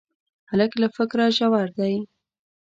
[0.49, 1.95] هلک له فکره ژور دی.